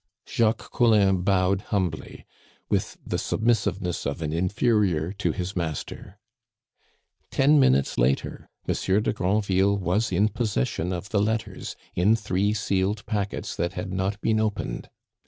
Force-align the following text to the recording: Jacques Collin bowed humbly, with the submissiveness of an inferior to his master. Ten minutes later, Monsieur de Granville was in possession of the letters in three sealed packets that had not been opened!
Jacques 0.27 0.71
Collin 0.71 1.21
bowed 1.21 1.61
humbly, 1.69 2.25
with 2.69 2.97
the 3.05 3.19
submissiveness 3.19 4.07
of 4.07 4.23
an 4.23 4.33
inferior 4.33 5.13
to 5.13 5.31
his 5.31 5.55
master. 5.55 6.17
Ten 7.29 7.59
minutes 7.59 7.99
later, 7.99 8.49
Monsieur 8.65 8.99
de 8.99 9.13
Granville 9.13 9.77
was 9.77 10.11
in 10.11 10.29
possession 10.29 10.91
of 10.91 11.09
the 11.09 11.21
letters 11.21 11.75
in 11.93 12.15
three 12.15 12.51
sealed 12.51 13.05
packets 13.05 13.55
that 13.55 13.73
had 13.73 13.93
not 13.93 14.19
been 14.21 14.39
opened! 14.39 14.89